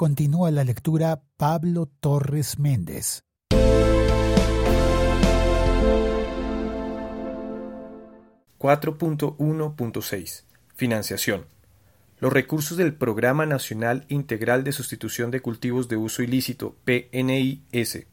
Continúa 0.00 0.50
la 0.50 0.64
lectura 0.64 1.20
Pablo 1.36 1.84
Torres 2.00 2.58
Méndez. 2.58 3.20
...4.1.6... 8.58 10.44
Financiación. 10.74 11.44
Los 12.18 12.32
recursos 12.32 12.78
del 12.78 12.94
Programa 12.94 13.44
Nacional 13.44 14.06
Integral 14.08 14.64
de 14.64 14.72
Sustitución 14.72 15.30
de 15.30 15.42
Cultivos 15.42 15.88
de 15.88 15.98
Uso 15.98 16.22
Ilícito, 16.22 16.76
PNIS, 16.86 18.06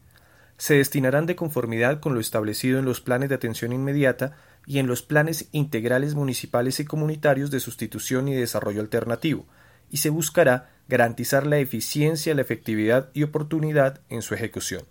se 0.58 0.74
destinarán 0.74 1.26
de 1.26 1.38
conformidad 1.38 2.02
con 2.02 2.14
lo 2.14 2.20
establecido 2.20 2.80
en 2.80 2.86
los 2.86 3.00
planes 3.00 3.30
de 3.30 3.36
atención 3.36 3.72
inmediata 3.72 4.36
y 4.66 4.80
en 4.80 4.88
los 4.88 5.04
planes 5.04 5.48
integrales 5.54 6.16
municipales 6.16 6.82
y 6.82 6.86
comunitarios 6.86 7.50
de 7.50 7.62
sustitución 7.62 8.28
y 8.28 8.34
desarrollo 8.34 8.82
alternativo, 8.82 9.46
y 9.90 9.98
se 9.98 10.10
buscará 10.10 10.77
garantizar 10.88 11.46
la 11.46 11.60
eficiencia, 11.60 12.34
la 12.34 12.42
efectividad 12.42 13.10
y 13.14 13.24
oportunidad 13.24 14.02
en 14.10 14.22
su 14.22 14.34
ejecución. 14.34 14.84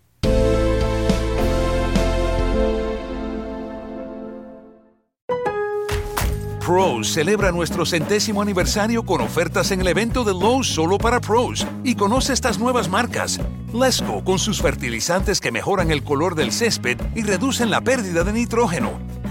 Pros 6.67 7.13
celebra 7.13 7.53
nuestro 7.53 7.87
centésimo 7.87 8.43
aniversario 8.43 9.05
con 9.05 9.21
ofertas 9.21 9.71
en 9.71 9.83
el 9.83 9.87
evento 9.87 10.25
de 10.25 10.33
Lowe's 10.33 10.67
solo 10.67 10.99
para 10.99 11.21
pros 11.21 11.65
y 11.85 11.95
conoce 11.95 12.33
estas 12.33 12.59
nuevas 12.59 12.89
marcas. 12.89 13.39
Lesco 13.73 14.25
con 14.25 14.41
sus 14.41 14.61
fertilizantes 14.61 15.41
que 15.41 15.53
mejoran 15.53 15.93
el 15.93 16.03
color 16.03 16.35
del 16.35 16.51
césped 16.51 16.99
y 17.15 17.23
reducen 17.23 17.71
la 17.71 17.83
pérdida 17.83 18.25
de 18.25 18.33
nitrógeno. 18.33 18.99